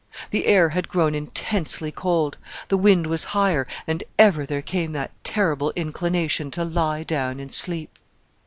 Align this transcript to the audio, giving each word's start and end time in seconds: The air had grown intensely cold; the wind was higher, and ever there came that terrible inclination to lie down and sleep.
The 0.31 0.47
air 0.47 0.69
had 0.69 0.87
grown 0.89 1.13
intensely 1.13 1.91
cold; 1.91 2.39
the 2.69 2.75
wind 2.77 3.05
was 3.05 3.23
higher, 3.37 3.67
and 3.85 4.03
ever 4.17 4.47
there 4.47 4.63
came 4.63 4.93
that 4.93 5.11
terrible 5.23 5.71
inclination 5.75 6.49
to 6.57 6.63
lie 6.65 7.03
down 7.03 7.39
and 7.39 7.53
sleep. 7.53 7.99